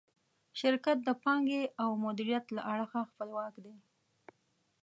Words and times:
شرکت 0.59 0.97
د 1.03 1.09
پانګې 1.23 1.63
او 1.81 1.89
مدیریت 2.05 2.45
له 2.55 2.61
اړخه 2.73 3.01
خپلواک 3.09 3.53
دی. 3.65 3.75